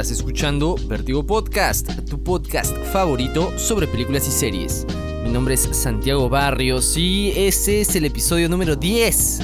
[0.00, 4.86] Estás escuchando Vertigo Podcast, tu podcast favorito sobre películas y series.
[5.24, 9.40] Mi nombre es Santiago Barrios y ese es el episodio número 10.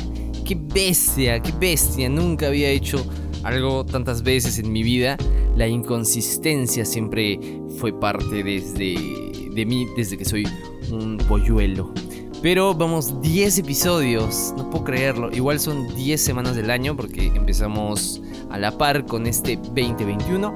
[0.47, 2.09] ¡Qué bestia, qué bestia!
[2.09, 3.05] Nunca había hecho
[3.43, 5.19] algo tantas veces en mi vida.
[5.57, 7.39] La inconsistencia siempre
[7.79, 8.95] fue parte desde
[9.51, 10.49] de mí desde que soy
[10.91, 11.93] un polluelo.
[12.41, 15.31] Pero vamos 10 episodios, no puedo creerlo.
[15.35, 20.55] Igual son 10 semanas del año porque empezamos a la par con este 2021.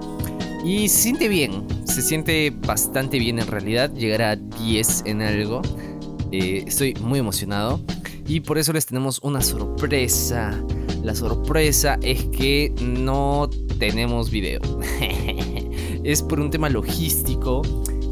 [0.65, 5.63] Y se siente bien, se siente bastante bien en realidad llegar a 10 en algo.
[6.33, 7.81] Eh, estoy muy emocionado
[8.27, 10.63] y por eso les tenemos una sorpresa.
[11.03, 14.61] La sorpresa es que no tenemos video.
[16.05, 17.63] es por un tema logístico.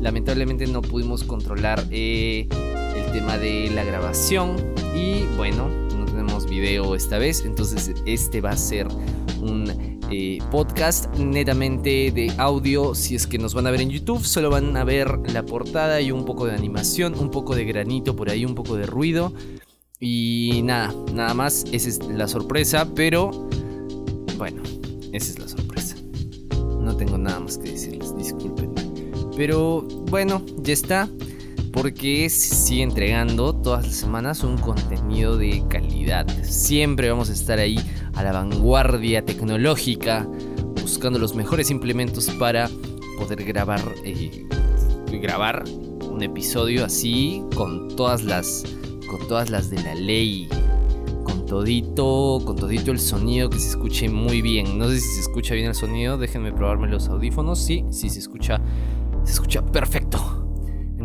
[0.01, 2.49] Lamentablemente no pudimos controlar eh,
[2.97, 4.57] el tema de la grabación
[4.95, 8.89] y bueno, no tenemos video esta vez, entonces este va a ser
[9.41, 12.95] un eh, podcast netamente de audio.
[12.95, 16.01] Si es que nos van a ver en YouTube, solo van a ver la portada
[16.01, 19.33] y un poco de animación, un poco de granito por ahí, un poco de ruido.
[20.01, 23.31] Y nada, nada más, esa es la sorpresa, pero
[24.37, 24.63] bueno,
[25.13, 25.97] esa es la sorpresa.
[26.81, 28.73] No tengo nada más que decirles, disculpen.
[29.37, 31.09] Pero bueno, ya está.
[31.73, 36.27] Porque se sigue entregando todas las semanas un contenido de calidad.
[36.43, 37.79] Siempre vamos a estar ahí
[38.15, 40.27] a la vanguardia tecnológica,
[40.81, 42.69] buscando los mejores implementos para
[43.19, 44.47] poder grabar, eh,
[45.21, 45.65] grabar
[46.11, 48.65] un episodio así con todas las,
[49.07, 50.49] con todas las de la ley,
[51.25, 54.79] con todito, con todito el sonido que se escuche muy bien.
[54.79, 57.59] No sé si se escucha bien el sonido, déjenme probarme los audífonos.
[57.59, 58.61] Sí, sí se escucha
[59.25, 60.38] se escucha perfecto.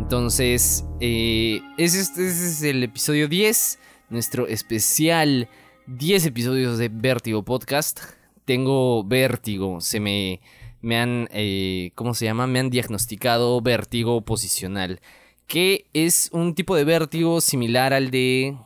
[0.04, 3.78] Entonces, eh, ese, es el episodio 10,
[4.10, 5.48] nuestro especial
[5.86, 8.00] 10 episodios de Vértigo Podcast.
[8.44, 10.42] Tengo vértigo, se me,
[10.82, 12.46] me han, eh, ¿cómo se llama?
[12.46, 15.00] Me han diagnosticado vértigo posicional,
[15.46, 18.58] que es un tipo de vértigo similar al de,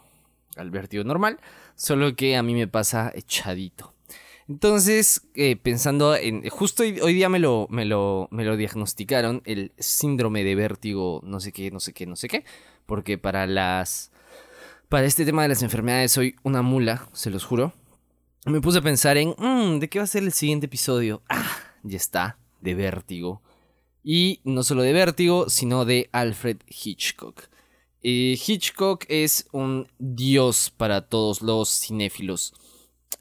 [0.56, 1.38] al vértigo normal,
[1.76, 3.94] solo que a mí me pasa echadito.
[4.48, 6.48] Entonces, eh, pensando en.
[6.48, 11.38] Justo hoy, día me lo, me, lo, me lo diagnosticaron, el síndrome de vértigo, no
[11.38, 12.44] sé qué, no sé qué, no sé qué.
[12.86, 14.10] Porque para las.
[14.88, 17.74] Para este tema de las enfermedades soy una mula, se los juro.
[18.46, 19.34] Me puse a pensar en.
[19.36, 21.22] Mm, ¿De qué va a ser el siguiente episodio?
[21.28, 23.42] Ah, ya está, de vértigo.
[24.02, 27.42] Y no solo de vértigo, sino de Alfred Hitchcock.
[28.02, 32.54] Eh, Hitchcock es un dios para todos los cinéfilos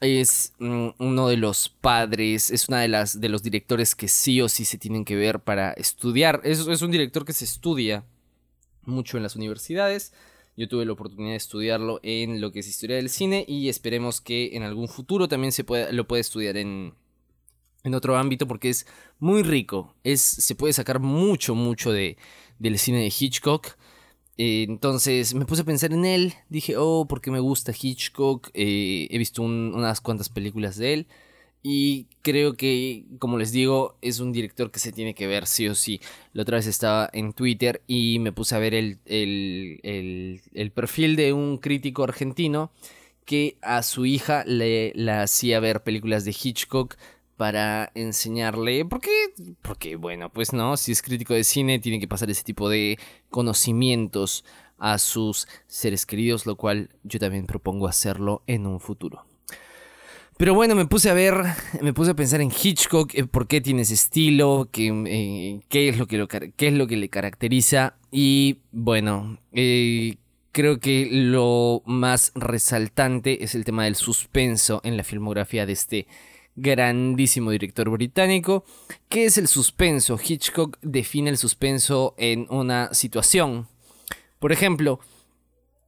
[0.00, 4.40] es mm, uno de los padres, es una de las de los directores que sí
[4.40, 6.40] o sí se tienen que ver para estudiar.
[6.44, 8.04] Es, es un director que se estudia
[8.82, 10.12] mucho en las universidades.
[10.56, 14.20] Yo tuve la oportunidad de estudiarlo en lo que es historia del cine y esperemos
[14.20, 16.94] que en algún futuro también se pueda, lo pueda estudiar en,
[17.84, 18.86] en otro ámbito porque es
[19.20, 19.94] muy rico.
[20.02, 22.16] Es, se puede sacar mucho, mucho de,
[22.58, 23.76] del cine de Hitchcock.
[24.38, 29.08] Eh, entonces me puse a pensar en él, dije, oh, porque me gusta Hitchcock, eh,
[29.10, 31.06] he visto unas cuantas películas de él
[31.62, 35.68] y creo que, como les digo, es un director que se tiene que ver sí
[35.68, 36.00] o sí.
[36.32, 41.16] La otra vez estaba en Twitter y me puse a ver el, el, el, perfil
[41.16, 42.70] de un crítico argentino
[43.24, 46.96] que a su hija le la hacía ver películas de Hitchcock
[47.38, 48.84] para enseñarle.
[48.84, 49.10] ¿Por qué?
[49.62, 52.98] Porque, bueno, pues no, si es crítico de cine, tiene que pasar ese tipo de
[53.30, 54.44] conocimientos
[54.76, 59.24] a sus seres queridos, lo cual yo también propongo hacerlo en un futuro.
[60.36, 61.36] Pero bueno, me puse a ver,
[61.80, 65.88] me puse a pensar en Hitchcock, eh, por qué tiene ese estilo, qué, eh, qué,
[65.88, 67.94] es, lo que qué es lo que le caracteriza.
[68.10, 70.16] Y bueno, eh,
[70.50, 76.06] creo que lo más resaltante es el tema del suspenso en la filmografía de este
[76.60, 78.64] grandísimo director británico.
[79.08, 80.18] ¿Qué es el suspenso?
[80.22, 83.68] Hitchcock define el suspenso en una situación.
[84.38, 85.00] Por ejemplo,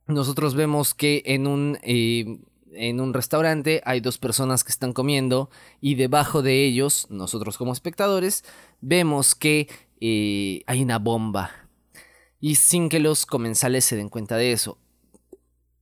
[0.06, 2.40] nosotros vemos que en un, eh,
[2.72, 5.50] en un restaurante hay dos personas que están comiendo
[5.81, 8.44] y debajo de ellos, nosotros como espectadores,
[8.81, 9.69] vemos que
[10.00, 11.50] eh, hay una bomba.
[12.40, 14.78] Y sin que los comensales se den cuenta de eso.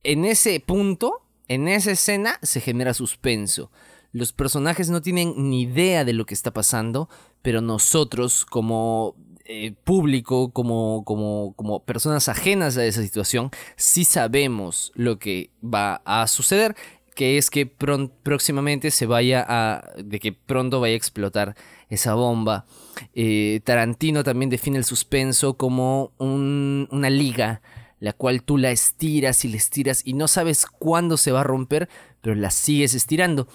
[0.03, 3.71] En ese punto, en esa escena, se genera suspenso.
[4.11, 7.09] Los personajes no tienen ni idea de lo que está pasando,
[7.41, 9.15] pero nosotros como
[9.45, 16.01] eh, público, como, como, como personas ajenas a esa situación, sí sabemos lo que va
[16.05, 16.75] a suceder,
[17.15, 21.55] que es que próximamente se vaya a, de que pronto vaya a explotar
[21.89, 22.65] esa bomba.
[23.13, 27.61] Eh, Tarantino también define el suspenso como una liga,
[27.99, 31.43] la cual tú la estiras y la estiras y no sabes cuándo se va a
[31.43, 31.89] romper,
[32.21, 33.47] pero la sigues estirando.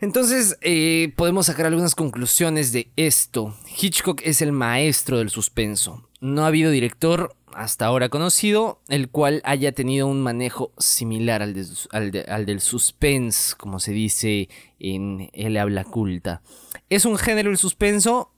[0.00, 3.54] Entonces, eh, podemos sacar algunas conclusiones de esto.
[3.80, 6.08] Hitchcock es el maestro del suspenso.
[6.20, 11.54] No ha habido director hasta ahora conocido el cual haya tenido un manejo similar al,
[11.90, 14.48] al del suspense, como se dice
[14.78, 16.40] en el habla culta.
[16.88, 18.32] ¿Es un género el suspenso?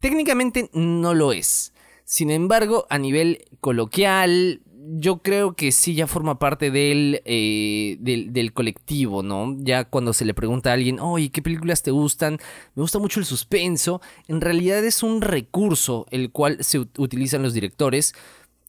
[0.00, 1.72] Técnicamente no lo es.
[2.04, 8.52] Sin embargo, a nivel coloquial, yo creo que sí ya forma parte eh, del, del,
[8.52, 9.54] colectivo, ¿no?
[9.58, 12.38] Ya cuando se le pregunta a alguien, oye, ¿qué películas te gustan?
[12.74, 14.00] Me gusta mucho el suspenso.
[14.28, 18.14] En realidad es un recurso el cual se utilizan los directores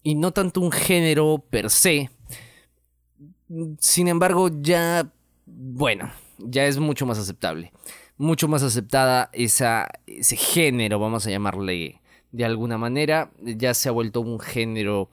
[0.03, 2.09] y no tanto un género per se.
[3.79, 5.11] Sin embargo, ya,
[5.45, 7.71] bueno, ya es mucho más aceptable.
[8.17, 12.01] Mucho más aceptada esa, ese género, vamos a llamarle
[12.31, 13.31] de alguna manera.
[13.39, 15.09] Ya se ha vuelto un género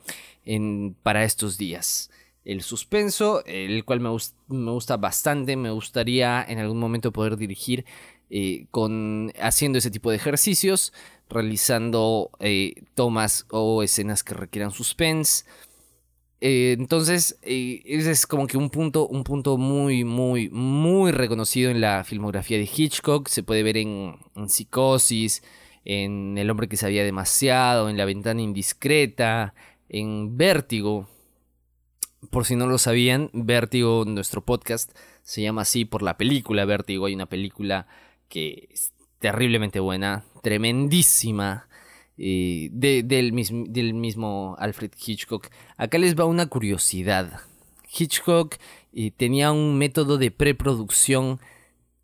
[1.02, 2.10] para estos días.
[2.44, 4.08] El suspenso, el cual me,
[4.48, 7.84] me, gusta bastante, me gustaría en algún momento poder dirigir
[8.28, 10.93] eh, con, haciendo ese tipo de ejercicios,
[11.28, 15.44] realizando eh, tomas o escenas que requieran suspense.
[16.40, 21.81] Eh, entonces, ese es como que un punto, un punto muy, muy, muy reconocido en
[21.81, 23.28] la filmografía de Hitchcock.
[23.28, 25.43] Se puede ver en, en Psicosis,
[25.84, 29.54] en El hombre que sabía demasiado, en La ventana indiscreta,
[29.88, 31.08] en Vértigo.
[32.30, 37.06] Por si no lo sabían, Vértigo, nuestro podcast, se llama así por la película Vértigo.
[37.06, 37.86] Hay una película
[38.28, 41.68] que es terriblemente buena, tremendísima,
[42.18, 45.48] eh, del, mismo, Alfred Hitchcock.
[45.76, 47.40] Acá les va una curiosidad.
[47.96, 48.56] Hitchcock
[48.92, 51.40] eh, tenía un método de preproducción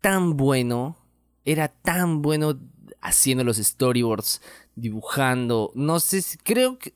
[0.01, 0.97] tan bueno,
[1.45, 2.59] era tan bueno
[3.01, 4.41] haciendo los storyboards,
[4.75, 6.93] dibujando, no sé creo que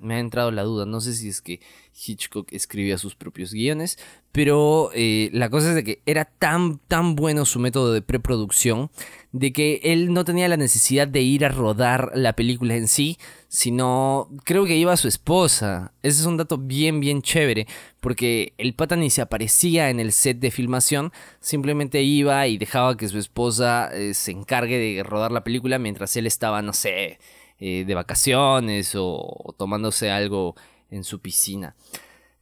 [0.00, 1.60] me ha entrado la duda, no sé si es que
[1.94, 3.98] Hitchcock escribía sus propios guiones,
[4.32, 8.90] pero eh, la cosa es de que era tan, tan bueno su método de preproducción,
[9.32, 13.18] de que él no tenía la necesidad de ir a rodar la película en sí,
[13.48, 15.92] sino creo que iba a su esposa.
[16.02, 17.66] Ese es un dato bien, bien chévere,
[18.00, 22.96] porque el pata ni se aparecía en el set de filmación, simplemente iba y dejaba
[22.96, 27.18] que su esposa eh, se encargue de rodar la película mientras él estaba, no sé,
[27.62, 30.54] eh, de vacaciones o, tomándose algo
[30.90, 31.76] en su piscina.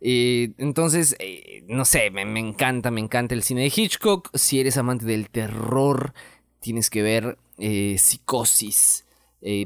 [0.01, 4.31] Eh, entonces, eh, no sé, me, encanta, me encanta el cine de Hitchcock.
[4.35, 6.15] Si eres amante del terror,
[6.61, 9.07] tienes que ver Psicosis,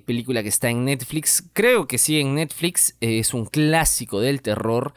[0.07, 1.45] película que está en Netflix.
[1.53, 4.95] Creo que sí, en Netflix es un clásico del terror.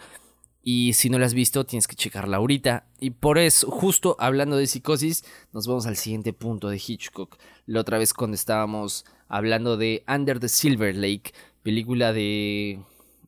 [0.64, 2.88] Y si no la has visto, tienes que checarla ahorita.
[3.02, 7.38] Y por eso, justo hablando de psicosis, nos vamos al siguiente punto de Hitchcock.
[7.66, 11.34] La otra vez cuando estábamos hablando de Under the Silver Lake,
[11.64, 12.80] película de,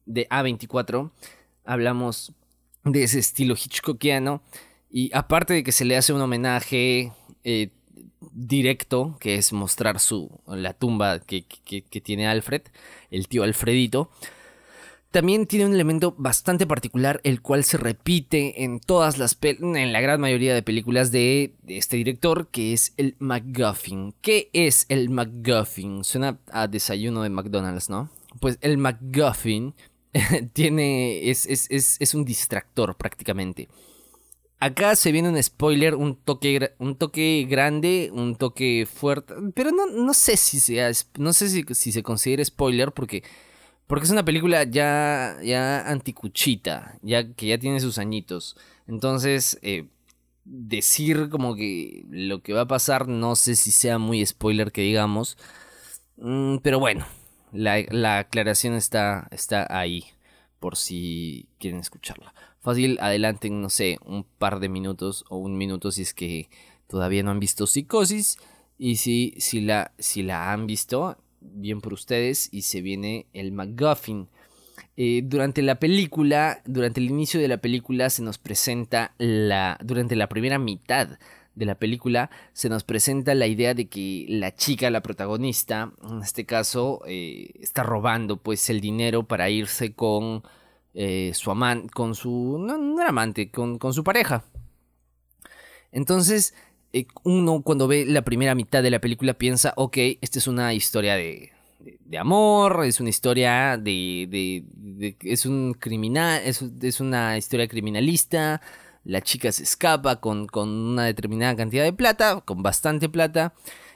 [0.06, 1.12] de A24.
[1.66, 2.34] Hablamos
[2.84, 4.42] de ese estilo hitchcockiano.
[4.90, 7.12] Y aparte de que se le hace un homenaje
[7.44, 7.70] eh,
[8.32, 12.62] directo, que es mostrar su, la tumba que, que tiene Alfred,
[13.12, 14.10] el tío Alfredito,
[15.12, 20.02] también tiene un elemento bastante particular, el cual se repite en todas las en la
[20.02, 24.14] gran mayoría de películas de, este director, que es el MacGuffin.
[24.22, 26.04] ¿Qué es el MacGuffin?
[26.04, 28.10] Suena a desayuno de McDonald's, ¿no?
[28.42, 29.74] Pues el MacGuffin
[30.54, 31.30] tiene.
[31.30, 33.70] Es, es, un distractor prácticamente.
[34.60, 39.36] Acá se viene un spoiler, un toque, un toque grande, un toque fuerte.
[39.54, 40.92] Pero no, no sé si sea.
[41.18, 43.24] No sé si, si se considera spoiler porque
[43.88, 48.58] porque es una película ya, ya anticuchita, ya que ya tiene sus añitos.
[48.86, 49.88] Entonces, eh,
[50.44, 54.82] decir como que lo que va a pasar, no sé si sea muy spoiler que
[54.82, 55.38] digamos.
[56.18, 57.06] Mm, pero bueno,
[57.52, 60.06] la, aclaración está, está ahí,
[60.60, 62.34] por si quieren escucharla.
[62.60, 66.50] Fácil, adelanten, no sé, un par de minutos o un minuto si es que
[66.88, 68.38] todavía no han visto Psicosis.
[68.80, 71.18] Y si, si, la, si la han visto,
[71.54, 74.28] bien por ustedes, y se viene el MacGuffin.
[74.96, 80.16] Eh, durante la película, durante el inicio de la película se nos presenta la, durante
[80.16, 81.18] la primera mitad
[81.58, 86.22] de la película se nos presenta la idea de que la chica, la protagonista, en
[86.22, 90.44] este caso, eh, está robando pues el dinero para irse con
[90.94, 94.46] eh, su amante, con su, no, era amante, con, con su pareja.
[95.92, 96.54] Entonces,
[96.94, 100.74] eh, uno cuando ve la primera mitad de la película piensa, ok, esta es una
[100.74, 101.52] historia de,
[102.06, 108.62] de, amor, es una historia de, de, es un criminal, es, es, una historia criminalista,
[109.04, 113.54] la chica se escapa con, con una determinada cantidad de plata, con bastante plata,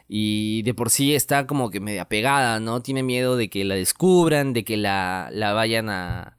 [0.08, 2.82] y de por sí está como que media pegada, ¿no?
[2.82, 6.38] Tiene miedo de que la descubran, de que la, la vayan a,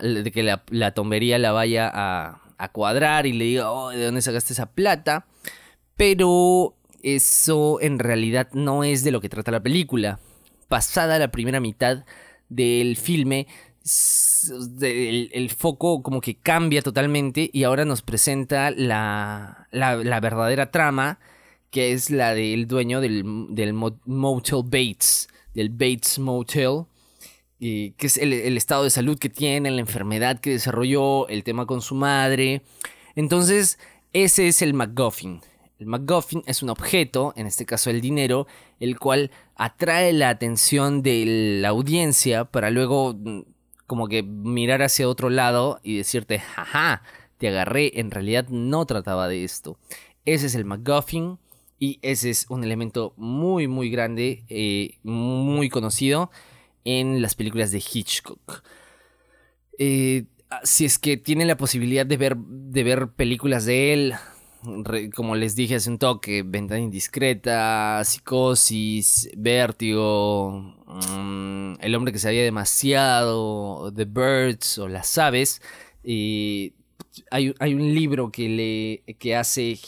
[0.00, 4.04] de que la, la tombería la vaya a, a cuadrar y le diga, oh, ¿de
[4.04, 5.26] dónde sacaste esa plata?
[5.96, 10.18] Pero eso en realidad no es de lo que trata la película.
[10.68, 12.04] Pasada la primera mitad
[12.48, 13.46] del filme,
[14.80, 21.18] el, foco como que cambia totalmente y ahora nos presenta la, la, verdadera trama,
[21.70, 26.84] que es la del dueño del, del Motel Bates, del Bates Motel,
[27.58, 31.66] que es el, el, estado de salud que tiene, la enfermedad que desarrolló, el tema
[31.66, 32.62] con su madre.
[33.14, 33.78] Entonces,
[34.12, 35.40] ese es el MacGuffin.
[35.82, 38.46] El MacGuffin es un objeto, en este caso el dinero,
[38.78, 43.40] el cual atrae la atención de la audiencia para luego mm,
[43.88, 47.02] como que mirar hacia otro lado y decirte, jaja,
[47.36, 49.76] te agarré, en realidad no trataba de esto.
[50.24, 51.40] Ese es el MacGuffin
[51.80, 56.30] y ese es un elemento muy muy grande, eh, muy conocido
[56.84, 58.62] en las películas de Hitchcock.
[59.78, 60.26] Eh,
[60.62, 64.14] si es que tienen la posibilidad de ver, de ver películas de él,
[65.14, 72.42] como les dije hace un toque, Ventana Indiscreta, Psicosis, Vértigo, mm, El hombre que sabía
[72.42, 75.60] demasiado, The Birds o Las aves.
[76.04, 76.74] Y
[77.30, 79.78] hay, hay, un libro que le que hace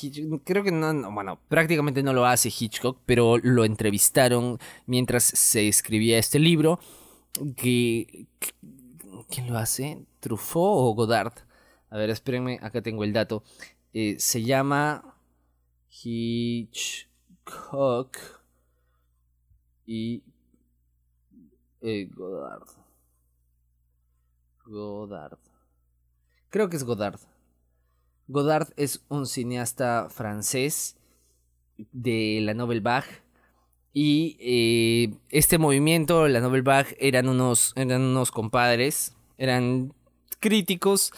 [0.45, 6.19] creo que no, bueno, prácticamente no lo hace Hitchcock, pero lo entrevistaron mientras se escribía
[6.19, 6.79] este libro
[7.57, 8.27] que
[9.31, 10.05] ¿quién lo hace?
[10.21, 11.33] ¿Truffaut o Godard?
[11.91, 13.45] A ver, espérenme, acá tengo el dato.
[13.97, 15.17] Eh, se llama
[16.03, 17.09] Hitchcock
[19.87, 20.25] y
[21.81, 22.67] eh, Godard.
[24.65, 25.39] Godard.
[26.51, 27.21] Creo que es Godard.
[28.27, 30.97] Godard es un cineasta francés
[31.93, 33.23] de la Nouvelle Vague.
[33.93, 39.95] Y eh, este movimiento, la Nouvelle Vague, eran unos, eran unos compadres, eran
[40.41, 41.13] críticos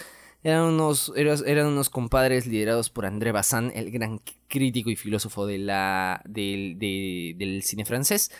[0.46, 6.22] eran unos, eran unos compadres liderados por André Bazin, el gran crítico y filósofo la,
[6.24, 8.30] del cine francés.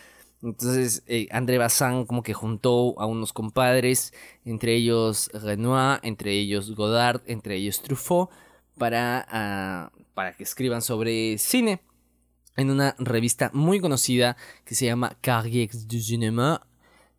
[0.41, 4.13] Entonces, eh, André Bazin como que juntó a unos compadres,
[4.45, 8.31] entre ellos Renoir, entre ellos Godard, entre ellos Truffaut,
[8.79, 11.81] para, ah, para que escriban sobre cine
[12.57, 16.65] en una revista muy conocida que se llama Carrières du Cinéma.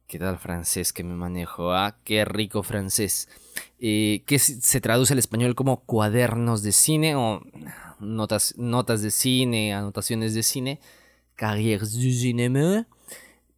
[0.08, 1.74] ¿Qué tal francés que me manejo?
[1.74, 3.28] Ah, qué rico francés.
[3.78, 7.42] Eh, que se traduce al español como cuadernos de cine o
[8.00, 10.80] notas, notas de cine, anotaciones de cine,
[11.36, 12.88] carrières du cinéma.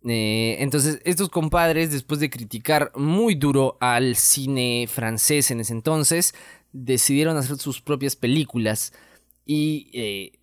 [0.04, 6.34] Eh, entonces, estos compadres, después de criticar muy duro al cine francés en ese entonces,
[6.74, 8.92] decidieron hacer sus propias películas.
[9.52, 10.34] Y eh,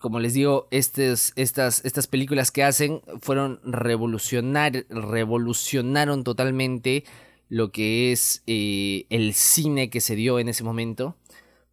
[0.00, 7.04] como les digo, estas, estas películas que hacen fueron revolucionar, revolucionaron totalmente
[7.50, 11.14] lo que es eh, el cine que se dio en ese momento,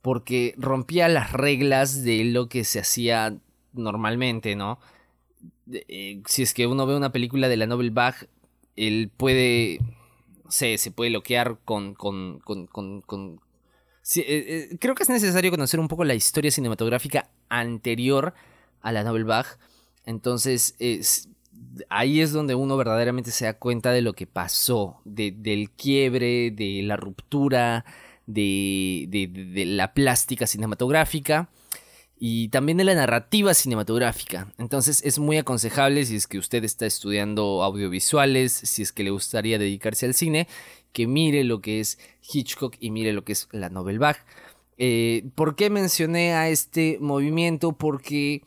[0.02, 3.38] porque rompía las reglas de lo que se hacía
[3.72, 4.78] normalmente, ¿no?
[5.72, 8.26] Eh, si es que uno ve una película de la Nobel Bach,
[8.76, 9.80] él puede,
[10.44, 12.42] no se puede bloquear con, con,
[14.16, 18.34] eh, creo que es necesario conocer un poco la historia cinematográfica anterior
[18.82, 19.58] a la Nobel Bach.
[20.06, 20.76] Entonces,
[21.90, 26.82] ahí es donde uno verdaderamente se da cuenta de lo que pasó, del quiebre, de
[26.84, 27.86] la ruptura,
[28.26, 31.50] de, de, la plástica cinematográfica
[32.20, 34.54] y también de la narrativa cinematográfica.
[34.58, 39.10] Entonces es muy aconsejable si es que usted está estudiando audiovisuales, si es que le
[39.10, 40.48] gustaría dedicarse al cine,
[40.94, 42.00] que mire lo que es
[42.32, 44.18] Hitchcock y mire lo que es la Novel Bach.
[44.78, 47.74] Eh, ¿Por qué mencioné a este movimiento?
[47.74, 48.42] Porque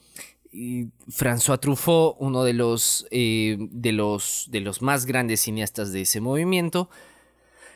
[1.09, 6.21] François Truffaut, uno de los, eh, de, los, de los más grandes cineastas de ese
[6.21, 6.89] movimiento,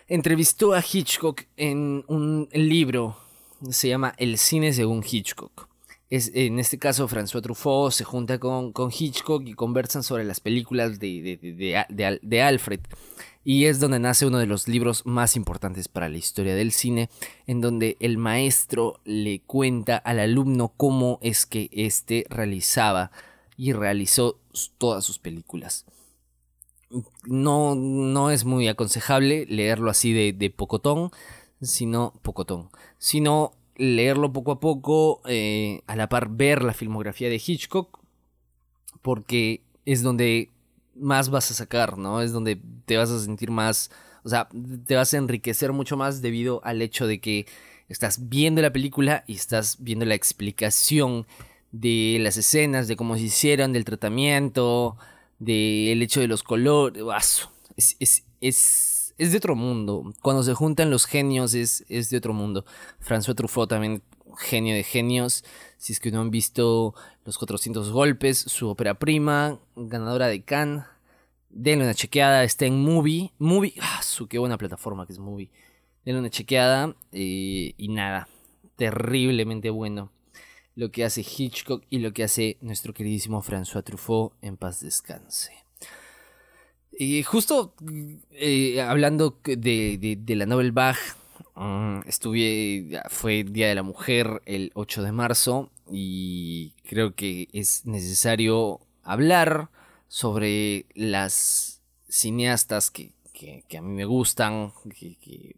[0.07, 3.17] entrevistó a Hitchcock en un libro,
[3.71, 5.69] se llama El cine según Hitchcock.
[6.11, 10.41] Es, en este caso, François Truffaut se junta con, con Hitchcock y conversan sobre las
[10.41, 12.81] películas de, de, de Alfred
[13.49, 17.09] y es donde nace uno de los libros más importantes para la historia del cine,
[17.47, 23.11] en donde el maestro le cuenta al alumno cómo es que éste realizaba
[23.57, 24.38] y realizó
[24.76, 25.87] todas sus películas.
[27.25, 31.11] No, no es muy aconsejable leerlo así de, pocotón,
[31.62, 37.43] sino pocotón, sino leerlo poco a poco, eh, a la par ver la filmografía de
[37.43, 37.99] Hitchcock,
[39.00, 40.50] porque es donde
[41.00, 42.23] más vas a sacar, ¿no?
[42.23, 43.90] Es donde te vas a sentir más,
[44.25, 44.49] o sea,
[44.87, 47.47] te vas a enriquecer mucho más debido al hecho de que
[47.88, 51.26] estás viendo la película y estás viendo la explicación
[51.73, 54.97] de las escenas, de cómo se hicieron, del tratamiento,
[55.38, 57.02] del hecho de los colores.
[57.76, 60.12] Es, es, es, es, de otro mundo.
[60.23, 62.64] Cuando se juntan los genios es, es de otro mundo.
[63.00, 64.02] François Truffaut también
[64.37, 65.45] genio de genios.
[65.77, 66.95] Si es que no han visto
[67.25, 70.85] Los 400 Golpes, su ópera prima, ganadora de Cannes,
[71.51, 73.33] denle una chequeada, está en Movie.
[73.39, 75.51] Movie, ah, su qué buena plataforma que es Movie.
[76.05, 78.29] Denle una chequeada eh, y nada,
[78.77, 80.13] terriblemente bueno
[80.79, 85.53] lo que hace Hitchcock y lo que hace nuestro queridísimo François Truffaut en paz descanse.
[86.93, 87.75] Y justo
[88.31, 90.97] eh, hablando de, la Nobel Bach,
[91.59, 97.87] mm, estuve, fue Día de la Mujer el 8 de marzo y creo que es
[97.87, 99.71] necesario hablar
[100.09, 103.12] sobre las cineastas que,
[103.77, 105.57] a mí me gustan, que,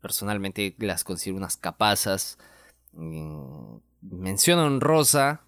[0.00, 2.38] personalmente las considero unas capazas.
[2.92, 5.42] Mm, menciono rosa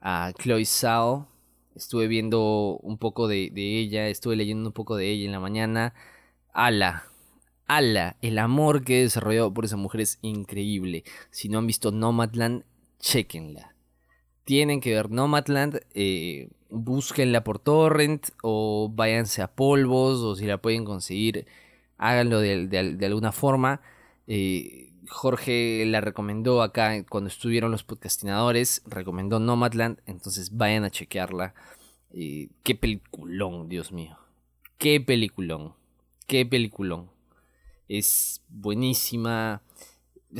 [0.00, 1.30] a Chloe Zhao
[1.74, 5.94] Estuve viendo un poco de, ella, estuve leyendo un poco de ella en la mañana.
[6.52, 7.04] Ala,
[7.76, 11.04] ala, el amor que he desarrollado por esa mujer es increíble.
[11.30, 12.64] Si no han visto Nomadland,
[12.98, 13.76] chequenla.
[14.44, 20.58] Tienen que ver Nomadland, eh, búsquenla por torrent o váyanse a polvos o si la
[20.58, 21.46] pueden conseguir,
[21.96, 23.80] háganlo de, alguna forma.
[24.26, 31.54] Eh, Jorge la recomendó acá cuando estuvieron los podcastinadores, recomendó Nomadland, entonces vayan a chequearla.
[32.10, 34.18] qué peliculón, Dios mío.
[34.76, 35.74] Qué peliculón.
[36.26, 37.19] Qué peliculón.
[37.90, 39.62] Es buenísima.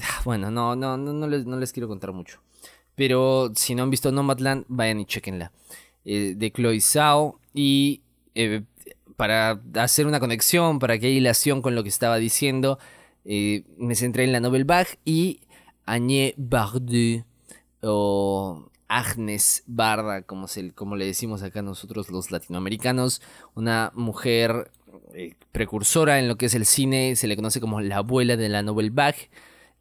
[0.01, 2.41] Ah, bueno, no, no, no, les, quiero contar mucho.
[2.95, 5.51] Pero si no han visto Nomadland, vayan y chequenla.
[6.05, 7.41] Eh, de Chloe Zhao.
[7.53, 8.03] Y
[8.37, 8.63] eh,
[9.17, 12.79] para hacer una conexión, para que haya hilación con lo que estaba diciendo,
[13.25, 15.41] eh, me centré en la Nobel Bach y
[15.87, 17.25] Agnès Bardu
[17.83, 23.23] o Agnes Barda, como, se, como le decimos acá nosotros los latinoamericanos,
[23.55, 24.71] una mujer
[25.15, 28.49] eh, precursora en lo que es el cine, se le conoce como la abuela de
[28.49, 29.17] la Nobel Bach.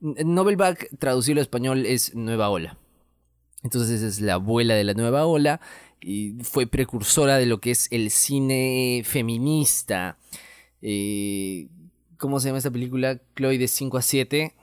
[0.02, 2.78] Nobel Bach, traducido al español, es Nueva Ola.
[3.64, 5.60] Entonces es la abuela de la nueva ola
[6.02, 10.18] y fue precursora de lo que es el cine feminista.
[10.82, 11.68] Eh,
[12.18, 13.20] ¿Cómo se llama esta película?
[13.36, 14.54] Chloe de 5 a 7.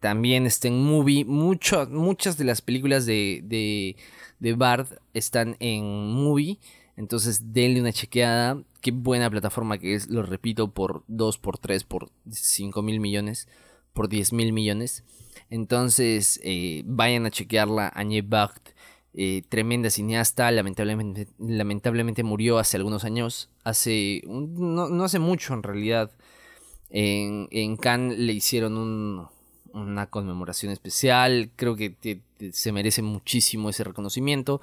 [0.00, 1.24] También está en movie.
[1.24, 3.96] muchas de las películas de, de,
[4.40, 6.58] de Bard están en movie.
[7.00, 8.62] Entonces denle una chequeada.
[8.82, 10.10] Qué buena plataforma que es.
[10.10, 13.48] Lo repito por 2, por 3, por 5 mil millones.
[13.94, 15.02] Por 10 mil millones.
[15.48, 17.90] Entonces eh, vayan a chequearla.
[17.94, 18.60] Añe Bard.
[19.14, 26.12] Eh, tremenda cineasta, lamentablemente, murió hace algunos años, hace, no, hace mucho en realidad,
[26.90, 29.28] en, en Cannes le hicieron
[29.72, 31.50] una conmemoración especial.
[31.56, 32.20] Creo que
[32.52, 34.60] se merece muchísimo ese reconocimiento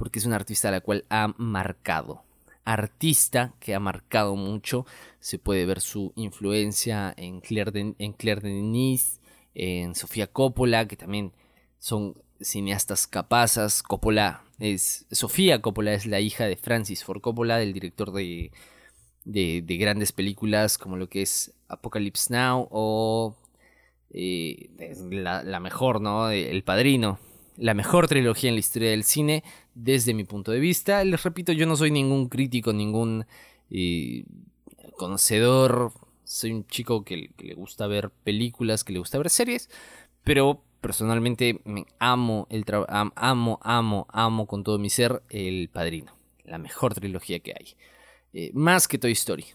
[0.00, 2.24] porque es una artista a la cual ha marcado.
[2.64, 4.86] Artista que ha marcado mucho.
[5.18, 9.20] Se puede ver su influencia en Claire, de, en Claire Denis,
[9.54, 11.32] en Sofía Coppola, que también
[11.78, 13.82] son cineastas capazas.
[13.82, 15.04] Coppola es.
[15.10, 18.50] Sofía Coppola es la hija de Francis Ford Coppola, del director de
[19.24, 23.36] de, grandes películas como lo que es Apocalypse Now o
[24.12, 24.70] eh,
[25.10, 26.30] la, mejor, ¿no?
[26.30, 27.18] El Padrino.
[27.56, 31.04] La mejor trilogía en la historia del cine desde mi punto de vista.
[31.04, 33.26] Les repito, yo no soy ningún crítico, ningún
[33.70, 34.24] eh,
[34.96, 35.92] conocedor.
[36.24, 39.68] Soy un chico que, le gusta ver películas, que le gusta ver series.
[40.24, 42.64] Pero personalmente me amo, el
[43.16, 46.16] amo, amo, amo con todo mi ser El Padrino.
[46.44, 47.74] La mejor trilogía que hay.
[48.32, 49.46] Eh, más que Toy Story.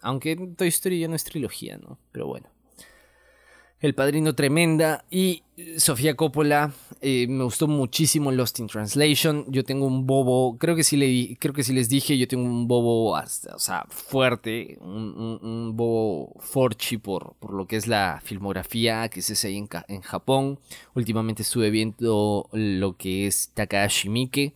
[0.00, 1.98] Aunque Toy Story ya no es trilogía, ¿no?
[2.12, 2.53] Pero bueno.
[3.80, 5.42] El Padrino Tremenda y
[5.76, 6.72] Sofía Coppola.
[7.00, 9.44] Eh, me gustó muchísimo Lost in Translation.
[9.48, 12.44] Yo tengo un bobo, creo que sí, le, creo que sí les dije, yo tengo
[12.44, 19.08] un bobo, o sea, fuerte, un, bobo forchi por, por lo que es la filmografía
[19.10, 20.58] que se hace ahí en, en Japón.
[20.94, 24.54] Últimamente estuve viendo lo que es Takashi Miike,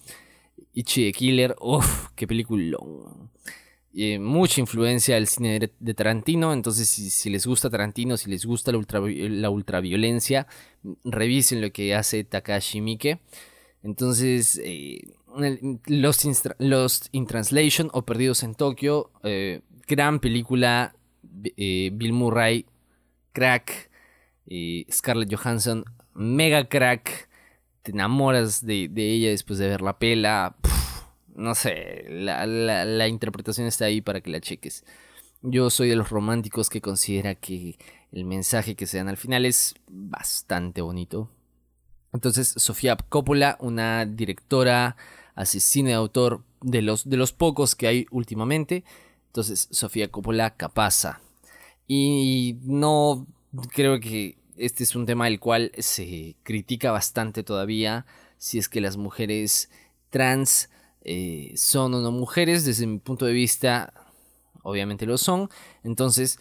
[0.73, 1.57] Ichi the Killer.
[1.61, 2.79] Uff, qué película.
[4.01, 6.53] Eh, mucha influencia del cine de, Tarantino.
[6.53, 10.47] Entonces, si, les gusta Tarantino, si les gusta la, la ultraviolencia,
[11.03, 13.19] revisen lo que hace Takashi Miike.
[13.83, 15.01] Entonces, eh,
[15.87, 20.95] Lost, in, Translation o Perdidos en Tokio, eh, gran película.
[21.23, 22.67] Bill Murray,
[23.33, 23.91] crack.
[24.93, 25.85] Scarlett Johansson,
[26.15, 27.29] mega crack.
[27.83, 30.57] Te enamoras de, ella después de ver la pela
[31.39, 34.85] no sé, la, interpretación está ahí para que la cheques.
[35.41, 37.79] Yo soy de los románticos que considera que
[38.11, 41.31] el mensaje que se dan al final es bastante bonito.
[42.13, 44.97] Entonces, Sofía Coppola, una directora,
[45.37, 48.83] asesina de autor de los, de los pocos que hay últimamente.
[49.29, 51.21] Entonces, Sofía Coppola capaza.
[51.87, 53.29] Y no
[53.73, 58.07] creo que este es un tema del cual se critica bastante todavía,
[58.39, 59.71] si es que las mujeres
[60.11, 60.69] trans
[61.03, 63.93] eh, son o no mujeres, desde mi punto de vista,
[64.63, 65.49] obviamente lo son,
[65.85, 66.39] entonces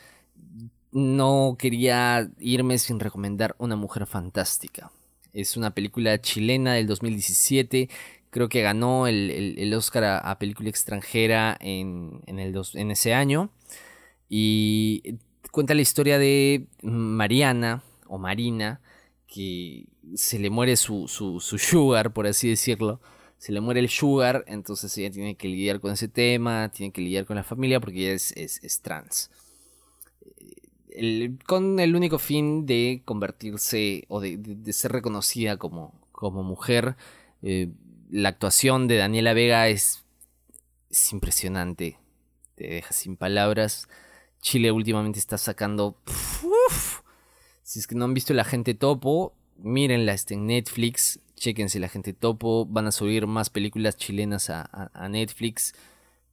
[0.92, 4.92] no quería irme sin recomendar Una Mujer Fantástica.
[5.34, 7.90] Es una película chilena del 2017.
[8.30, 13.52] Creo que ganó el, Oscar a, película extranjera en, el en ese año.
[14.30, 15.18] Y
[15.52, 18.82] cuenta la historia de Mariana o Marina,
[19.28, 23.00] que se le muere su, su, su sugar, por así decirlo.
[23.38, 27.02] Se le muere el sugar, entonces ella tiene que lidiar con ese tema, tiene que
[27.02, 29.30] lidiar con la familia porque ella es, es trans
[31.46, 36.96] con el único fin de convertirse o de, ser reconocida como, como mujer.
[37.44, 37.70] Eh,
[38.10, 40.04] la actuación de Daniela Vega es,
[40.90, 41.98] es impresionante,
[42.56, 43.88] te deja sin palabras.
[44.42, 45.98] Chile últimamente está sacando...
[47.64, 52.12] si es que no han visto La Gente Topo, mírenla, en Netflix, chequense La Gente
[52.14, 55.74] Topo, van a subir más películas chilenas a, Netflix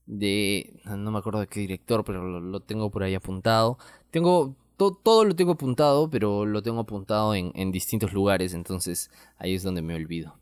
[0.06, 0.80] de...
[0.84, 3.78] no me acuerdo de qué director, pero lo tengo por ahí apuntado.
[4.10, 9.62] Tengo todo lo tengo apuntado, pero lo tengo apuntado en, distintos lugares, entonces ahí es
[9.62, 10.36] donde me olvido.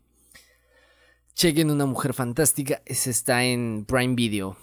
[1.35, 4.57] Chequen Una Mujer Fantástica, esa está en Prime Video.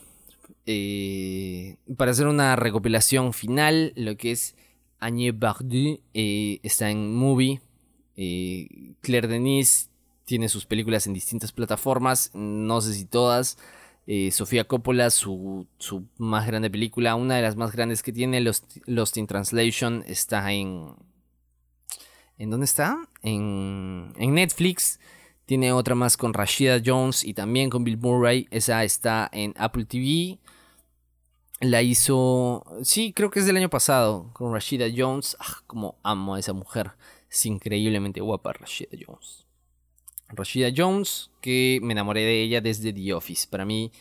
[0.65, 4.55] Eh, para hacer una recopilación final, lo que es
[4.99, 7.62] Agnès Bardu eh, está en Movie.
[9.01, 9.89] Claire Denis
[10.25, 13.58] tiene sus películas en distintas plataformas, no sé si todas.
[14.08, 15.67] Eh, Sofía Coppola, su,
[16.17, 20.95] más grande película, una de las más grandes que tiene, Lost, in Translation, está en...
[22.38, 22.97] ¿En dónde está?
[23.21, 24.99] En, en Netflix.
[25.45, 28.47] Tiene otra más con Rashida Jones y también con Bill Murray.
[28.51, 30.39] Esa está en Apple TV.
[31.60, 32.63] La hizo.
[32.84, 34.29] Sí, creo que es del año pasado.
[34.34, 35.36] Con Rashida Jones.
[35.39, 36.91] Ah, como amo a esa mujer.
[37.29, 39.45] Es increíblemente guapa, Rashida Jones.
[40.29, 43.47] Rashida Jones, que me enamoré de ella desde The Office.
[43.49, 43.91] Para mí,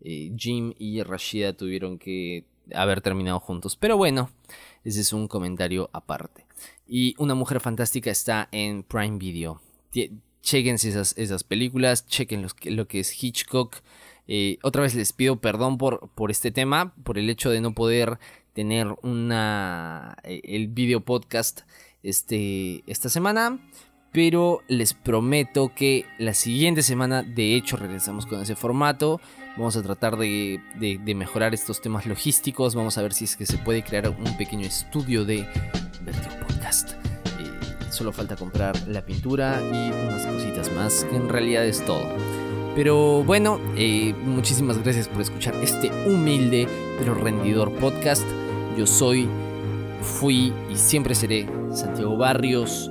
[0.00, 2.44] eh, Jim y Rashida tuvieron que
[2.74, 3.76] haber terminado juntos.
[3.76, 4.30] Pero bueno,
[4.84, 6.46] ese es un comentario aparte.
[6.86, 9.60] Y Una Mujer Fantástica está en Prime Video.
[10.42, 13.76] Chequense esas, esas películas, chequen lo que es Hitchcock.
[14.28, 17.74] Eh, otra vez les pido perdón por, por este tema, por el hecho de no
[17.74, 18.18] poder
[18.52, 21.62] tener una, eh, el video podcast
[22.08, 23.58] este, esta semana
[24.16, 29.20] pero les prometo que la siguiente semana de hecho regresamos con ese formato.
[29.58, 30.58] Vamos a tratar de,
[31.14, 32.74] mejorar estos temas logísticos.
[32.74, 35.46] Vamos a ver si es que se puede crear un pequeño estudio de
[36.00, 36.92] Vertigo Podcast.
[36.92, 42.08] Eh, solo falta comprar la pintura y unas cositas más, que en realidad es todo.
[42.74, 46.66] Pero bueno, eh, muchísimas gracias por escuchar este humilde
[46.98, 48.26] pero rendidor podcast.
[48.78, 49.28] Yo soy,
[50.02, 52.90] fui y siempre seré Santiago Barrios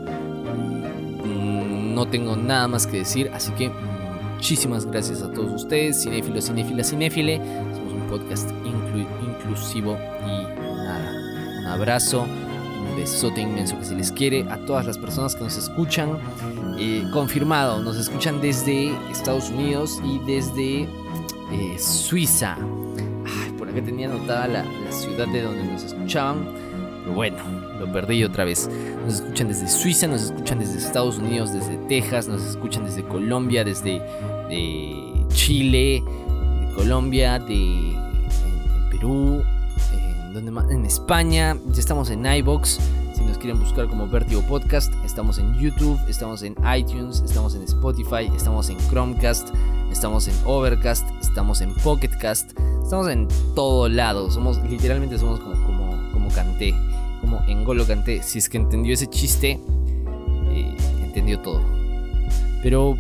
[1.96, 3.72] no tengo nada más que decir, así que
[4.34, 7.38] muchísimas gracias a todos ustedes, cinéfilos, cinéfilas, cinéfile.
[7.38, 8.52] Somos un podcast
[9.24, 10.44] inclusivo y
[10.84, 15.46] nada, un abrazo, un besote inmenso que se les quiere a todas las personas que
[15.46, 16.20] nos escuchan.
[16.78, 22.58] Eh, confirmado, nos escuchan desde Estados Unidos y desde eh, Suiza.
[23.58, 26.46] por acá tenía anotada la, ciudad de donde nos escuchaban,
[27.14, 28.70] bueno lo perdí otra vez.
[29.06, 33.64] Nos escuchan desde Suiza, nos escuchan desde Estados Unidos, desde Texas, nos escuchan desde Colombia,
[33.64, 34.02] desde
[35.30, 36.04] Chile,
[36.76, 37.96] Colombia, de,
[38.92, 39.44] Perú,
[40.36, 41.58] en, en España.
[41.68, 42.80] Ya estamos en iBox.
[43.14, 47.62] Si nos quieren buscar como Vertigo Podcast, estamos en YouTube, estamos en iTunes, estamos en
[47.64, 49.50] Spotify, estamos en Chromecast,
[49.90, 52.52] estamos en Overcast, estamos en Pocketcast,
[52.84, 54.30] estamos en todo lado.
[54.32, 56.76] Somos, literalmente somos como, como, como canté
[57.26, 59.60] como en Golo canté, si es que entendió ese chiste,
[60.50, 61.62] eh, entendió todo.
[62.62, 62.96] Pero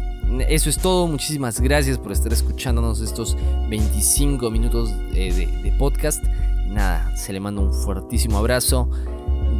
[0.50, 3.38] eso es todo, muchísimas gracias por estar escuchándonos estos
[3.70, 6.24] 25 minutos de, de podcast.
[6.68, 8.90] Nada, se le manda un fuertísimo abrazo.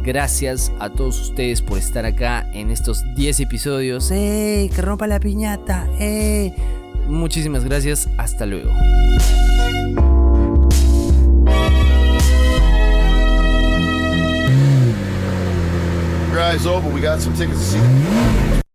[0.02, 4.10] Gracias a todos ustedes por estar acá en estos 10 episodios.
[4.10, 4.68] ¡Ey!
[4.68, 5.88] ¡Que rompa la piñata!
[6.00, 6.52] ¡Ey!
[7.06, 8.08] Muchísimas gracias.
[8.16, 8.70] Hasta luego.
[16.40, 16.92] Eyes open.
[16.92, 18.65] We got some tickets to see.